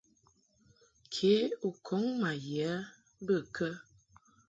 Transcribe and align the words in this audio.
Ke 1.13 1.33
u 1.67 1.69
kɔŋ 1.85 2.03
ma 2.21 2.31
ye 2.49 2.67
bə 3.25 3.35
kə? 3.55 3.67